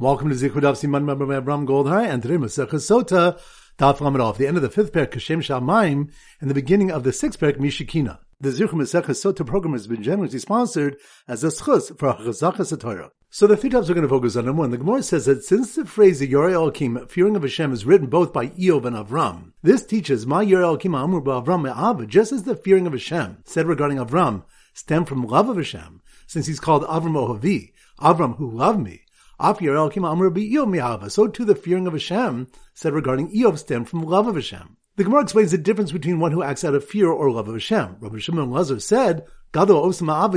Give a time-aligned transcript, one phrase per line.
[0.00, 3.36] Welcome to Zichud of Siman Abram Goldhar, and today Masechah Sota,
[3.80, 7.12] Daf Lamed the end of the fifth parak Kashem Shamaim, and the beginning of the
[7.12, 8.20] sixth parak Mishikina.
[8.40, 13.10] The Zichud Masechah Sota program has been generously sponsored as a schus for Chazachas Torah.
[13.30, 14.44] So the three topics we're going to focus on.
[14.44, 17.84] Number one, the Gemara says that since the phrase Yorei Elohim, fearing of Hashem, is
[17.84, 22.30] written both by Eov and Avram, this teaches Ma Yorei Elohim Amur Avram Me'ava, just
[22.30, 24.44] as the fearing of Hashem said regarding Avram
[24.74, 29.02] stemmed from love of Hashem, since he's called Avram Ohavi, Avram who loved me.
[29.40, 34.76] So too the fearing of Hashem said regarding Eov stemmed from love of Hashem.
[34.96, 37.54] The Gemara explains the difference between one who acts out of fear or love of
[37.54, 37.98] Hashem.
[38.00, 40.28] Rabbi Shimon Lazar said, osama.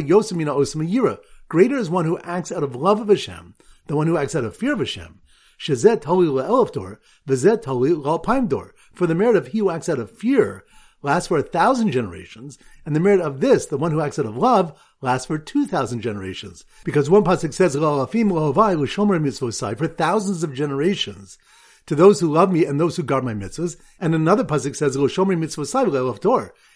[1.50, 3.56] Greater is one who acts out of love of Hashem
[3.88, 5.20] than one who acts out of fear of Hashem.
[5.60, 8.70] Shezet tali le'elf dor, v'zet tali.
[8.94, 10.64] For the merit of he who acts out of fear
[11.02, 14.26] lasts for a thousand generations, and the merit of this, the one who acts out
[14.26, 16.66] of love, lasts for two thousand generations.
[16.84, 17.76] Because one pasuk says,
[19.78, 21.38] for thousands of generations,
[21.88, 24.96] to those who love me and those who guard my mitzvahs, and another pasuk says,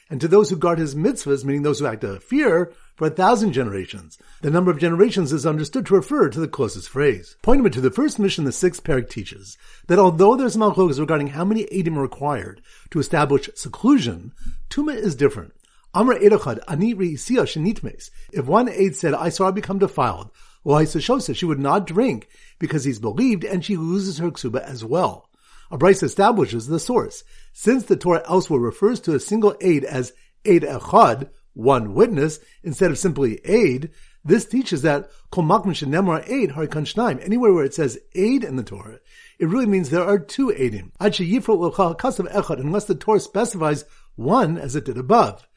[0.10, 3.08] and to those who guard his mitzvahs, meaning those who act out of fear, for
[3.08, 4.18] a thousand generations.
[4.42, 7.36] The number of generations is understood to refer to the closest phrase.
[7.42, 11.28] Point number two, the first Mishnah, the sixth parak teaches that although there's malchokes regarding
[11.28, 14.32] how many edim are required to establish seclusion,
[14.70, 15.54] tuma is different.
[15.94, 18.12] Amr Edochad, Ani Reisia Shenitmes.
[18.32, 20.30] If one aid said, I saw her become defiled,
[20.64, 22.28] well, Shosa, she would not drink
[22.60, 25.30] because he's believed and she loses her ksuba as well.
[25.72, 27.24] A Brisa establishes the source.
[27.54, 30.14] Since the Torah elsewhere refers to a single aid as
[30.46, 33.92] aid echad, one witness, instead of simply aid,
[34.24, 35.10] this teaches that
[36.28, 36.52] aid
[37.22, 39.00] Anywhere where it says aid in the Torah,
[39.40, 40.92] it really means there are two aidim.
[41.00, 45.48] Unless the Torah specifies one as it did above.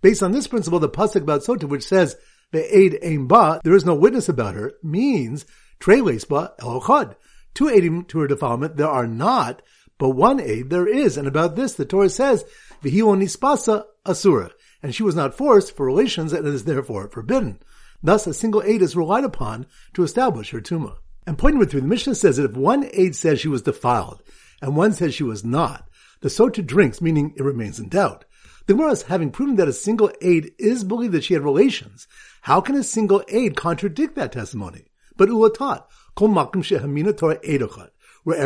[0.00, 2.16] Based on this principle, the pasuk about Sota, which says
[2.52, 2.98] the aid
[3.28, 5.44] ba, there is no witness about her, means
[5.80, 7.16] ba elochad.
[7.54, 9.62] Two aidim to her defilement there are not,
[9.98, 11.16] but one aid there is.
[11.16, 12.44] And about this, the Torah says,
[12.82, 14.50] Vihio nispasa asura
[14.84, 17.58] and she was not forced for relations and is therefore forbidden.
[18.02, 20.98] Thus, a single aid is relied upon to establish her tuma.
[21.26, 24.22] And point number three, the Mishnah says that if one aid says she was defiled
[24.60, 25.88] and one says she was not,
[26.20, 28.26] the sota drinks, meaning it remains in doubt.
[28.66, 32.06] The Gemara having proven that a single aid is believed that she had relations.
[32.42, 34.84] How can a single aid contradict that testimony?
[35.16, 35.84] But ulatat,
[36.16, 36.54] Wherever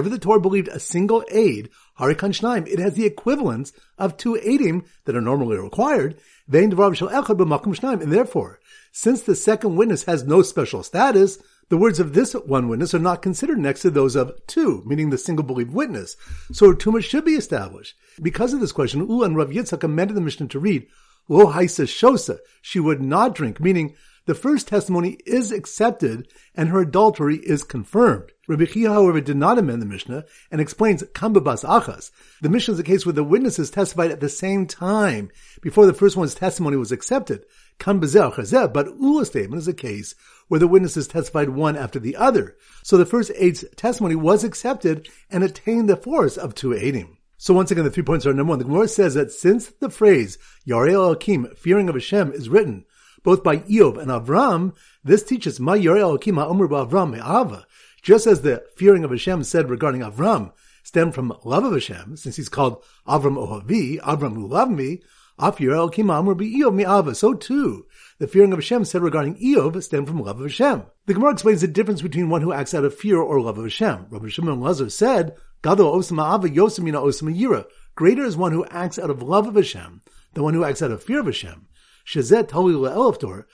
[0.09, 1.69] the Torah believed a single aid,
[1.99, 6.17] Harikan Shnaim, it has the equivalence of two aidim that are normally required,
[6.51, 12.69] and therefore, since the second witness has no special status, the words of this one
[12.69, 16.17] witness are not considered next to those of two, meaning the single believed witness.
[16.51, 17.95] So Tuma should be established.
[18.23, 20.87] Because of this question, U and Rav Yitzhak amended the Mishnah to read,
[21.29, 23.95] Lo haisa shosa, she would not drink, meaning
[24.29, 28.31] the first testimony is accepted and her adultery is confirmed.
[28.47, 32.11] Rabbi Chia, however, did not amend the Mishnah and explains kambabas achas.
[32.43, 35.31] The Mishnah is a case where the witnesses testified at the same time
[35.63, 37.47] before the first one's testimony was accepted.
[37.81, 40.15] Kambazeh but Ula statement is a case
[40.49, 42.55] where the witnesses testified one after the other.
[42.83, 47.17] So the first aid's testimony was accepted and attained the force of two aiding.
[47.39, 48.59] So once again, the three points are number one.
[48.59, 50.37] The Gemara says that since the phrase
[50.69, 52.85] Yarei Elohim, fearing of Hashem, is written
[53.23, 54.75] both by Eov and Avram,
[55.05, 57.67] this teaches Ma Elohim Umr Avram Me'ava.
[58.03, 60.53] Just as the fearing of Hashem said regarding Avram
[60.83, 65.03] stemmed from love of Hashem, since he's called Avram Ohavi, Avram who loved me,
[65.39, 67.15] Af Eov Me'ava.
[67.15, 67.87] So too,
[68.19, 70.85] the fearing of Hashem said regarding Eov stemmed from love of Hashem.
[71.07, 73.65] The Gemara explains the difference between one who acts out of fear or love of
[73.65, 74.07] Hashem.
[74.11, 77.67] Rabbi Shimon Lazar said, Gado Ava Yira.
[77.95, 80.03] Greater is one who acts out of love of Hashem
[80.35, 81.67] than one who acts out of fear of Hashem.
[82.09, 83.47] Shezet tali le'elf dor,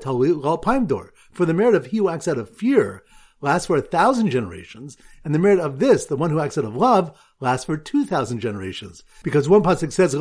[0.00, 1.12] tali le'alpaim dor.
[1.32, 3.02] For the merit of he who acts out of fear
[3.42, 6.64] lasts for a thousand generations, and the merit of this, the one who acts out
[6.64, 9.02] of love, lasts for two thousand generations.
[9.22, 10.14] Because one pasuk says,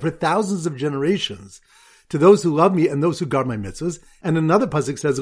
[0.00, 1.60] for thousands of generations,
[2.08, 5.20] to those who love me and those who guard my mitzvahs, and another pasuk says,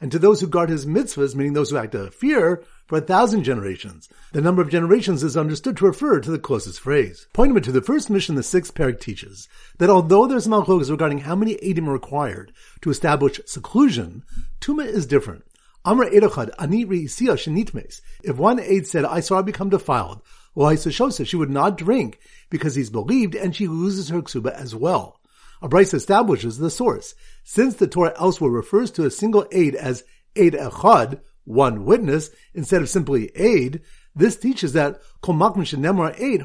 [0.00, 2.98] and to those who guard his mitzvahs, meaning those who act out of fear, for
[2.98, 4.08] a thousand generations.
[4.32, 7.26] The number of generations is understood to refer to the closest phrase.
[7.32, 9.48] Point number two, the first Mishnah, the sixth parak teaches
[9.78, 12.52] that although there's malchokes regarding how many edim are required
[12.82, 14.22] to establish seclusion,
[14.60, 15.44] tuma is different.
[15.84, 18.00] Amr Edochad, Ani Reisia Shenitmes.
[18.22, 20.20] If one aid said, I saw her become defiled,
[20.54, 22.18] well, Shosa, she would not drink
[22.50, 25.20] because he's believed and she loses her ksuba as well.
[25.62, 27.14] A Brisa establishes the source.
[27.44, 30.04] Since the Torah elsewhere refers to a single aid as
[30.34, 33.80] aid echad, one witness, instead of simply aid,
[34.14, 36.42] this teaches that aid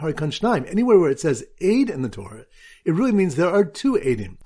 [0.67, 2.45] Anywhere where it says aid in the Torah,
[2.85, 4.37] it really means there are two aidim.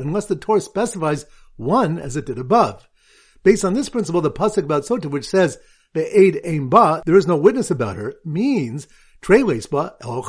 [0.00, 1.26] Unless the Torah specifies
[1.56, 2.88] one as it did above.
[3.42, 5.58] Based on this principle, the pasuk about Sota, which says,
[5.92, 8.86] Be'ed aim ba, there is no witness about her, means
[9.22, 10.22] Treles ba el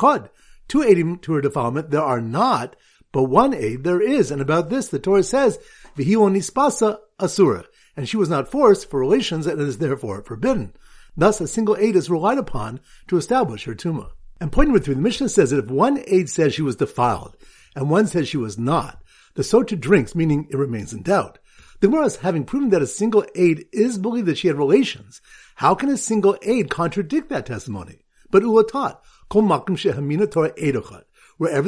[0.68, 2.76] Two aidim to her defilement there are not,
[3.10, 4.30] but one aid there is.
[4.30, 5.58] And about this, the Torah says,
[5.96, 7.64] Vihio nispasa asura.
[7.96, 10.74] And she was not forced for relations and is therefore forbidden.
[11.16, 14.10] Thus, a single aid is relied upon to establish her tuma.
[14.40, 17.36] And pointing with through, the Mishnah says that if one aid says she was defiled
[17.74, 19.02] and one says she was not,
[19.34, 21.38] the sota drinks, meaning it remains in doubt.
[21.80, 25.20] The Gemara having proven that a single aid is believed that she had relations.
[25.56, 28.00] How can a single aid contradict that testimony?
[28.30, 28.98] But ulatat,
[29.30, 29.68] Wherever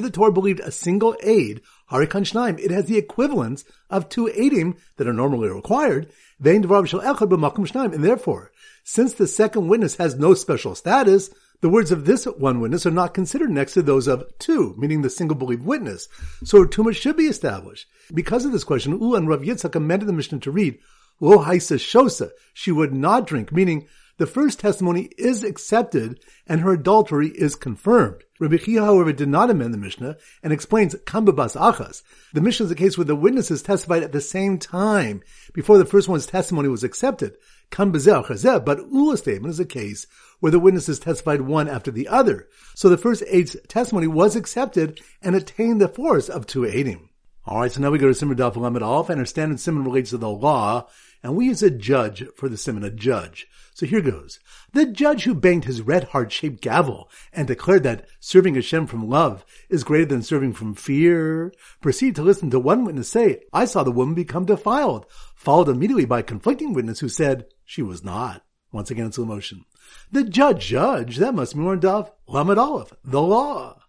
[0.00, 1.60] the Torah believed a single aid,
[1.90, 6.10] harikan shnaim, it has the equivalence of two aidim that are normally required.
[6.42, 8.50] And therefore,
[8.82, 11.30] since the second witness has no special status,
[11.60, 15.02] the words of this one witness are not considered next to those of two, meaning
[15.02, 16.08] the single believed witness.
[16.42, 17.86] So Tuma should be established.
[18.14, 20.78] Because of this question, U and Rav Yitzhak amended the Mishnah to read,
[21.20, 23.86] Lo haisa shosa, she would not drink, meaning
[24.20, 28.22] the first testimony is accepted and her adultery is confirmed.
[28.38, 32.02] Rabbi Chia, however, did not amend the Mishnah and explains kambabas achas.
[32.34, 35.22] The Mishnah is a case where the witnesses testified at the same time
[35.54, 37.38] before the first one's testimony was accepted.
[37.70, 40.06] Kambazeh but Ula's statement is a case
[40.40, 42.46] where the witnesses testified one after the other.
[42.74, 47.08] So the first eight's testimony was accepted and attained the force of two aidim.
[47.48, 50.10] Alright, so now we go to Simon Daf Lamed Alf, and our standard Simon relates
[50.10, 50.86] to the law,
[51.22, 53.46] and we use a judge for the Simon, a judge.
[53.74, 54.40] So here goes.
[54.72, 59.08] The judge who banged his red heart shaped gavel and declared that serving Hashem from
[59.08, 63.64] love is greater than serving from fear proceeded to listen to one witness say, I
[63.64, 68.04] saw the woman become defiled, followed immediately by a conflicting witness who said she was
[68.04, 68.42] not.
[68.72, 69.64] Once again, it's slow motion.
[70.12, 73.79] The judge, judge, that must be more Dov, Lamed Aleph, the law.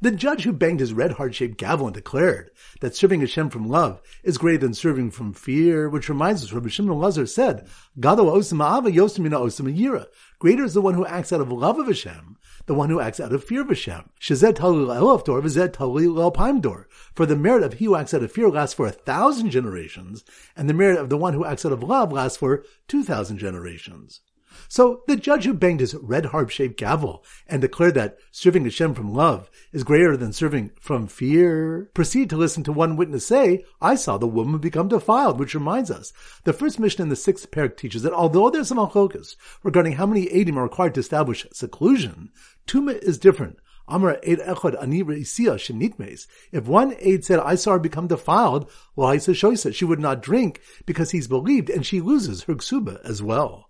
[0.00, 4.00] The judge who banged his red heart-shaped gavel and declared that serving Hashem from love
[4.22, 7.66] is greater than serving from fear, which reminds us, Rabbi Shimon Lazar said,
[7.98, 10.06] Gado osim ava yosimina osim yira.
[10.38, 12.36] Greater is the one who acts out of love of Hashem,
[12.66, 14.08] the one who acts out of fear of Hashem.
[14.20, 16.84] Shazet talil elafdor, v'zet talil elpaimdor.
[17.12, 20.24] For the merit of he who acts out of fear lasts for a thousand generations,
[20.56, 23.38] and the merit of the one who acts out of love lasts for two thousand
[23.38, 24.20] generations.
[24.68, 28.94] So the judge who banged his red harp shaped gavel and declared that serving Hashem
[28.94, 33.64] from love is greater than serving from fear proceeded to listen to one witness say,
[33.80, 36.12] I saw the woman become defiled, which reminds us,
[36.44, 40.06] the first Mishnah in the sixth parak teaches that although there's some focus regarding how
[40.06, 42.30] many Adim are required to establish seclusion,
[42.66, 43.58] Tuma is different.
[43.90, 46.26] Amar Eid Echad Ani Shenitmes.
[46.52, 50.60] If one aid said, I saw her become defiled, I said, she would not drink
[50.84, 53.67] because he's believed and she loses her ksuba as well.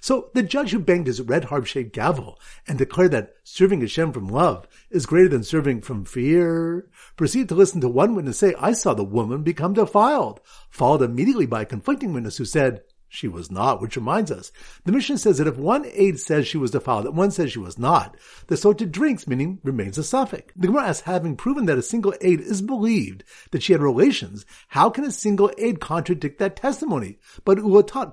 [0.00, 4.28] So the judge who banged his red harp-shaped gavel and declared that serving Hashem from
[4.28, 8.72] love is greater than serving from fear proceeded to listen to one witness say, I
[8.72, 10.40] saw the woman become defiled,
[10.70, 14.52] followed immediately by a conflicting witness who said, she was not, which reminds us,
[14.84, 17.58] the Mishnah says that if one aid says she was defiled that one says she
[17.58, 18.16] was not,
[18.48, 20.52] the sota drinks, meaning remains a suffix.
[20.56, 24.44] The Gemara asks, having proven that a single aid is believed that she had relations,
[24.68, 27.18] how can a single aid contradict that testimony?
[27.44, 28.12] But ulatat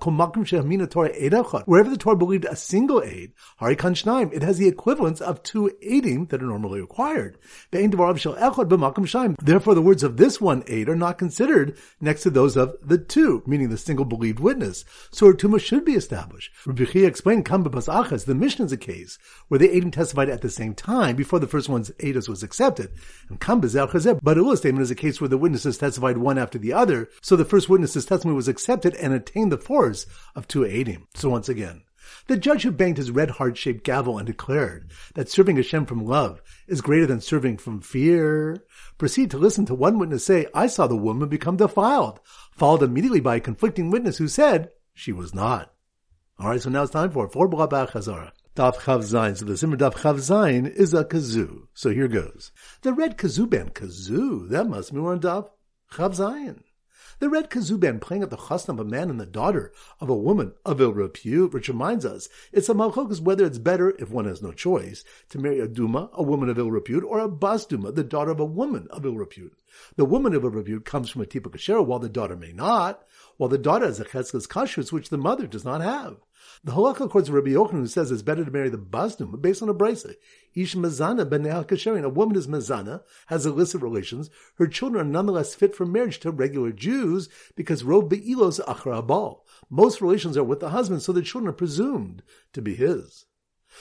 [0.90, 5.72] Torah wherever the Torah believed a single aid, harikan it has the equivalence of two
[5.86, 7.38] aidim that are normally required.
[7.72, 8.16] Therefore,
[9.76, 13.44] the words of this one aid are not considered next to those of the two,
[13.46, 16.52] meaning the single believed witness so her tuma should be established.
[16.66, 20.42] Rabbi Chia explained Kamba Achas, the Mishnah is a case where the Adim testified at
[20.42, 22.92] the same time before the first one's Adis was accepted.
[23.30, 26.58] And Kamba Chazeb, but Ula statement is a case where the witnesses testified one after
[26.58, 30.62] the other, so the first witness's testimony was accepted and attained the force of two
[30.62, 31.04] Adim.
[31.14, 31.84] So once again,
[32.28, 36.06] the judge who banged his red heart shaped gavel and declared that serving Hashem from
[36.06, 38.64] love is greater than serving from fear
[38.98, 42.20] proceeded to listen to one witness say, I saw the woman become defiled,
[42.52, 45.74] followed immediately by a conflicting witness who said, she was not.
[46.40, 48.32] Alright, so now it's time for four Blabach Chazara.
[48.56, 49.38] Daf Chav Zayin.
[49.38, 51.68] So the Simmer Daf Chav Zayin is a kazoo.
[51.74, 52.52] So here goes.
[52.82, 55.50] The red kazoo band, kazoo, that must be on Daf
[55.92, 56.62] Chav.
[57.20, 60.10] The red kazoo band playing at the chasna of a man and the daughter of
[60.10, 64.10] a woman of ill repute, which reminds us, it's a malchokas whether it's better, if
[64.12, 67.30] one has no choice, to marry a duma, a woman of ill repute, or a
[67.30, 69.58] bas duma, the daughter of a woman of ill repute.
[69.96, 73.06] The woman of ill repute comes from a tipa kashera, while the daughter may not,
[73.38, 76.18] while the daughter has a cheskes kashrus, which the mother does not have.
[76.64, 79.62] The halakha according to Rabbi Yochanan, who says it's better to marry the basnum, based
[79.62, 80.16] on a brisa.
[80.54, 82.04] Ish mazana ben kasherin.
[82.04, 84.30] A woman is mazana, has illicit relations.
[84.56, 89.40] Her children are nonetheless fit for marriage to regular Jews because rov be'ilos achra.
[89.70, 93.26] Most relations are with the husband, so the children are presumed to be his.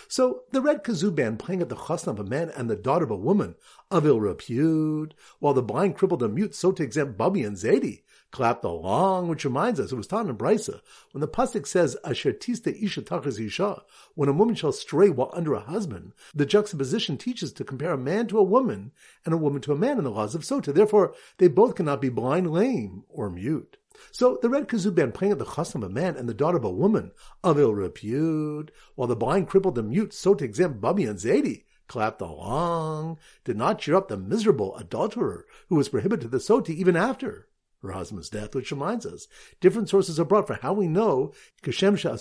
[0.08, 3.04] So the red kazoo band playing at the chasna of a man and the daughter
[3.04, 3.54] of a woman
[3.90, 8.02] of ill repute, while the blind, crippled, and mute so to exempt Bubby and Zadie
[8.34, 10.80] clapped along, which reminds us, it was taught in Brisa,
[11.12, 13.84] when the pasuk says, Asher tista isha tachas isha,
[14.16, 17.96] when a woman shall stray while under a husband, the juxtaposition teaches to compare a
[17.96, 18.90] man to a woman
[19.24, 20.74] and a woman to a man in the laws of Sota.
[20.74, 23.76] Therefore, they both cannot be blind, lame, or mute.
[24.10, 26.64] So the red kazoo playing at the chasam of a man and the daughter of
[26.64, 27.12] a woman
[27.44, 31.66] of ill repute, while the blind, crippled, and mute so to exempt Bubby and Zadie
[31.86, 36.70] clapped along, did not cheer up the miserable adulterer who was prohibited to the soti
[36.70, 37.46] even after
[37.92, 39.28] husband's death, which reminds us
[39.60, 42.14] different sources are brought for how we know Kachasur.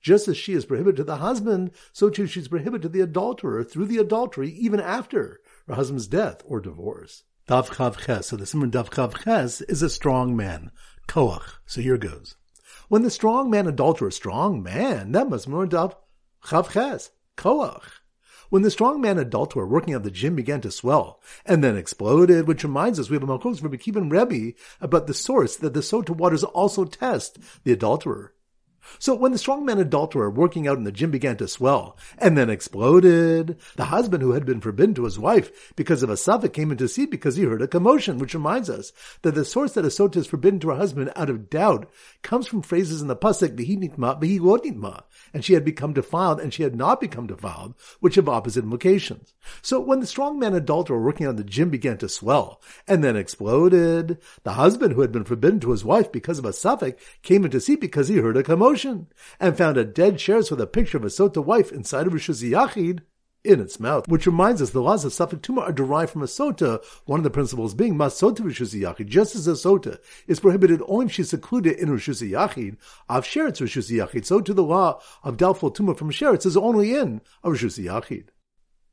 [0.00, 3.64] Just as she is prohibited to the husband, so too she's prohibited to the adulterer
[3.64, 7.24] through the adultery even after her husband's death or divorce.
[7.46, 8.24] Dav Chav.
[8.24, 10.70] So the Simon Dav Chav is a strong man.
[11.08, 11.58] Koach.
[11.64, 12.36] So here goes.
[12.88, 15.96] When the strong man adulterer, strong man, that must be Dav
[16.44, 17.10] Chav.
[17.36, 17.97] Koach.
[18.50, 22.64] When the strongman adulterer working at the gym began to swell and then exploded, which
[22.64, 26.16] reminds us we have a Malchus Rabbi Kivan Rebbe about the source that the sota
[26.16, 28.32] waters also test the adulterer.
[28.98, 32.50] So when the strongman adulterer working out in the gym began to swell and then
[32.50, 36.70] exploded, the husband who had been forbidden to his wife because of a suffix came
[36.70, 38.92] into see because he heard a commotion, which reminds us
[39.22, 41.90] that the source that a sota is forbidden to her husband out of doubt
[42.22, 45.02] comes from phrases in the pasuk "V'hi nitma,
[45.34, 49.34] and she had become defiled and she had not become defiled, which have opposite implications.
[49.62, 53.16] So when the strongman adulterer working out in the gym began to swell and then
[53.16, 57.44] exploded, the husband who had been forbidden to his wife because of a suffix came
[57.44, 60.96] into see because he heard a commotion and found a dead sheretz with a picture
[60.96, 63.00] of a sota wife inside of Rishus Yachid
[63.44, 66.26] in its mouth, which reminds us the laws of Safek Tuma are derived from a
[66.26, 70.82] sota, one of the principles being Masota Rishus Yachid, just as a sota is prohibited
[70.86, 72.76] only if she's secluded in Rishus Yachid,
[73.08, 76.94] of Sheretz Rishus Yachid, so to the law of doubtful Tuma from Sheretz is only
[76.94, 78.28] in a Rishus Yachid.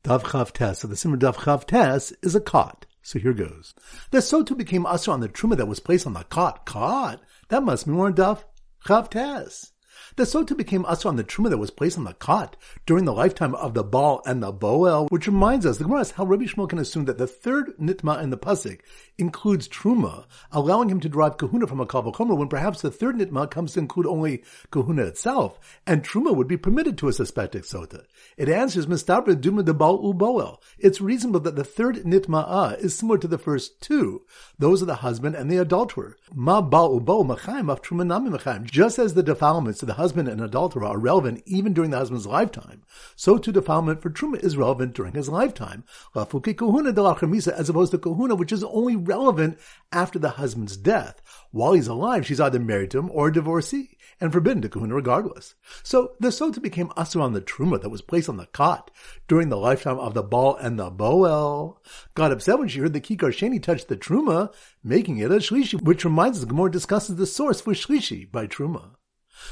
[0.02, 2.86] Dav Chav Tes, so the Simmer Dav Chav Tes is a cot.
[3.02, 3.74] So here goes.
[4.10, 6.64] The sota became usher on the truma that was placed on the cot.
[6.66, 7.20] Cot?
[7.48, 8.44] That must be more Dav
[8.84, 9.72] Chav Tes.
[10.16, 13.12] The sota became usher on the truma that was placed on the cot during the
[13.12, 16.68] lifetime of the Baal and the Boel, which reminds us, the Gemara how Rabbi Shmuel
[16.68, 18.80] can assume that the third nitma in the pasuk
[19.18, 23.50] includes truma, allowing him to derive kahuna from a kavachomer, when perhaps the third nitma
[23.50, 28.04] comes to include only kahuna itself, and truma would be permitted to a suspected sota.
[28.36, 30.58] It answers mistabre duma de Baal u Boel.
[30.78, 34.22] It's reasonable that the third nitma ah, is similar to the first two.
[34.58, 36.16] Those are the husband and the adulterer.
[36.34, 38.64] Ma Baal u Boel machayim of truma nami machayim.
[38.64, 42.82] Just as the defilements the husband and adulterer are relevant even during the husband's lifetime,
[43.14, 45.84] so too defilement for truma is relevant during his lifetime.
[46.14, 49.58] Lafuki kahuna de la chemisa, as opposed to kahuna, which is only relevant
[49.92, 51.22] after the husband's death.
[51.50, 54.94] While he's alive, she's either married to him or a divorcee, and forbidden to kahuna
[54.94, 55.54] regardless.
[55.82, 58.90] So the sota became asur on the truma that was placed on the cot
[59.28, 61.76] during the lifetime of the Baal and the Boel.
[62.14, 64.52] Got upset when she heard the Kikar Sheni touch the truma,
[64.82, 68.96] making it a shlishi, which reminds us Gemara discusses the source for shlishi by truma.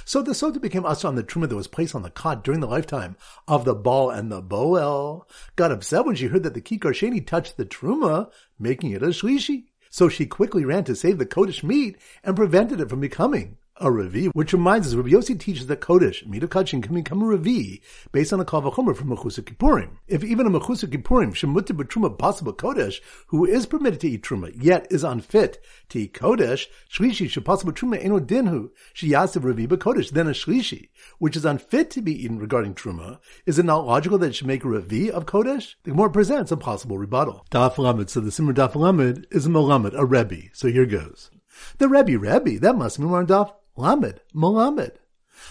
[0.05, 2.61] So the sota became asur on the truma that was placed on the cot during
[2.61, 5.29] the lifetime of the Baal and the Boel.
[5.57, 9.07] Got upset when she heard that the Kikar Sheni touched the truma, making it a
[9.07, 9.65] shlishi.
[9.91, 13.87] So she quickly ran to save the Kodesh meat and prevented it from becoming a
[13.87, 17.81] Revi, which reminds us, Rabbi Yossi teaches that Kodesh, of Kachin, can become a Revi
[18.13, 19.97] based on a Kavachomer from Mechusa Kippurim.
[20.07, 24.53] If even a Mechusa Kippurim, Shemutter B'Truma possible Kodesh, who is permitted to eat Truma,
[24.57, 30.29] yet is unfit to eat Kodesh, Shlishi, Shepassable Truma, Eno Dinhu, Shiyasa Revi Kodesh, then
[30.29, 30.89] a Shlishi,
[31.19, 34.47] which is unfit to be eaten regarding Truma, is it not logical that it should
[34.47, 35.75] make a Revi of Kodesh?
[35.83, 37.45] The Gemara presents a possible rebuttal.
[37.51, 40.51] Daf Lamed, so the Simmer Daf Lamed is a Melamed, a Rebbe.
[40.53, 41.31] So here goes.
[41.79, 45.01] The Rebbe, Rebbe, that must be more Daf Lamed, Mohammed.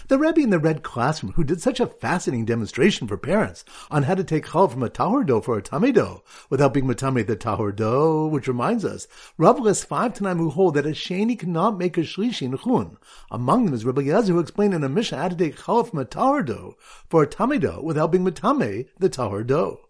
[0.08, 4.04] The Rebbe in the red classroom who did such a fascinating demonstration for parents on
[4.04, 7.26] how to take chal from a tahor dough for a tummy dough without being matame
[7.26, 11.38] the tahor dough, which reminds us, Rav lists five Tanaim who hold that a sheni
[11.38, 12.96] cannot make a shlishi in chun.
[13.30, 15.98] Among them is Rabbi Yezer who explained in a Mishnah how to take chal from
[15.98, 16.78] a tahor dough
[17.10, 19.80] for a tummy dough without being matame the tahor dough.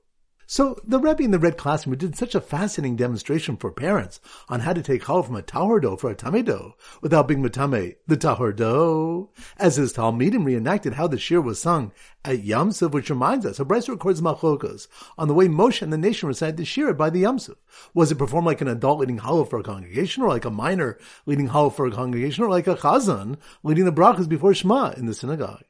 [0.47, 4.61] So the Rebbe in the red classroom did such a fascinating demonstration for parents on
[4.61, 7.97] how to take chal from a tahor dough for a tamei dough without being matame
[8.07, 11.93] the tahor dough, as his talmidim reenacted how the shir was sung
[12.25, 16.29] at Yamsuf, which reminds us, Brisa records machlokas on the way Moshe and the nation
[16.29, 17.57] recited the shir by the Yamsuf.
[17.93, 20.99] Was it performed like an adult leading Hallel for a congregation, or like a minor
[21.27, 25.07] leading Hallel for a congregation, or like a chazan leading the brachas before Shema in
[25.07, 25.65] the synagogue?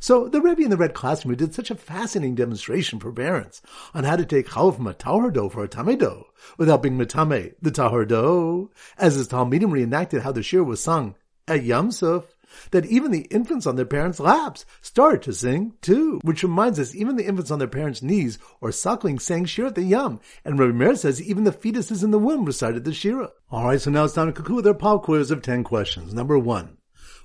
[0.00, 3.62] So the Rebbe in the red classroom did such a fascinating demonstration for parents
[3.94, 6.98] on how to take chal from a tahor dough for a tamei dough without being
[6.98, 11.14] metame the tahor dough, as his talmidim reenacted how the shir was sung
[11.46, 12.24] at Yamsuf.
[12.70, 16.94] that even the infants on their parents' laps start to sing too, which reminds us
[16.94, 20.58] even the infants on their parents' knees or suckling sang Shira at the Yam, and
[20.58, 23.30] Rabbi Meir says even the fetuses in the womb recited the Shira.
[23.52, 26.14] Alright, so now it's time to conclude our pop quiz of 10 questions.
[26.14, 26.77] Number one.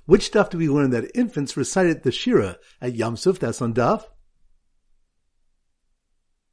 [0.06, 3.38] Which stuff do we learn that infants recited the Shira at Yam Suf?
[3.38, 4.04] That's on Daf.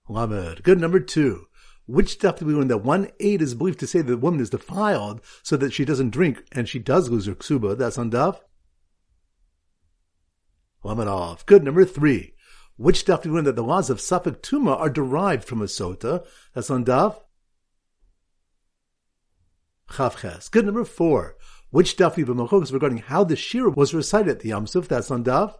[0.07, 0.63] Lamed.
[0.63, 0.79] Good.
[0.79, 1.47] Number two.
[1.85, 4.39] Which stuff do we learn that one aid is believed to say that the woman
[4.39, 7.77] is defiled so that she doesn't drink and she does lose her ksuba?
[7.77, 8.39] That's on Daf.
[10.83, 11.45] Lamed.
[11.45, 11.63] Good.
[11.63, 12.35] Number three.
[12.77, 15.65] Which stuff do we learn that the laws of Safek Tuma are derived from a
[15.65, 16.25] sota?
[16.53, 17.19] That's on Daf.
[19.89, 20.49] Chavches.
[20.49, 20.65] Good.
[20.65, 21.35] Number four.
[21.71, 24.87] Which daf we have regarding how the shira was recited at the Suf?
[24.87, 25.55] That's on daf.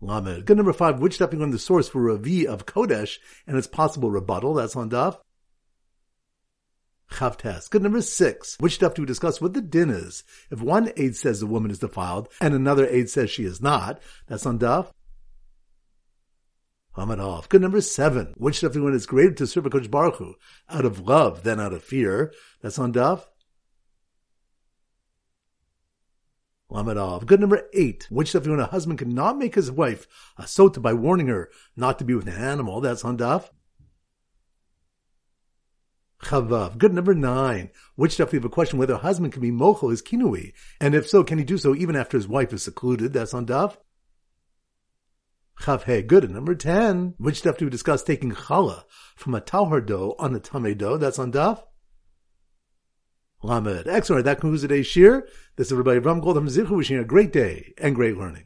[0.00, 0.46] Lamed.
[0.46, 0.98] Good number five.
[0.98, 4.54] Which daf learn the source for Ravi of Kodesh and its possible rebuttal?
[4.54, 5.18] That's on daf.
[7.10, 7.68] Chavtes.
[7.68, 8.56] Good number six.
[8.58, 10.24] Which stuff do we discuss what the din is?
[10.50, 14.00] If one aid says the woman is defiled and another aid says she is not,
[14.26, 14.90] that's on daf.
[16.96, 17.48] Hamad off.
[17.50, 18.32] Good number seven.
[18.38, 20.34] Which stuff do we is greater to serve a Kodesh Baruch Hu
[20.70, 22.32] out of love than out of fear?
[22.62, 23.24] That's on daf.
[26.68, 28.06] Lamed Good number eight.
[28.10, 30.06] Which stuff when a husband cannot make his wife
[30.36, 32.80] a sota by warning her not to be with an animal?
[32.80, 33.50] That's on daf.
[36.22, 36.78] Chavav.
[36.78, 37.70] Good number nine.
[37.94, 40.94] Which stuff we have a question whether a husband can be mochel his kinui, and
[40.94, 43.12] if so, can he do so even after his wife is secluded?
[43.12, 43.76] That's on daf.
[45.60, 46.24] Chav Good.
[46.24, 47.14] And number ten.
[47.18, 50.96] Which stuff do we discuss taking challah from a tauhar dough on a tameh dough?
[50.96, 51.62] That's on daf.
[53.46, 53.86] Lamed.
[53.86, 54.24] Excellent.
[54.24, 55.26] That concludes today's shir.
[55.56, 58.44] This is everybody from Goldham Zichu wishing a great day and great learning.